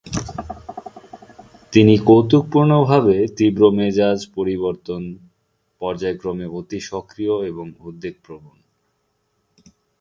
[1.73, 5.01] তিনি কৌতুকপূর্ণভাবে তীব্র মেজাজ পরিবর্তন,
[5.81, 8.57] পর্যায়ক্রমে অতি সক্রিয় এবং উদ্বেগপ্রবণ।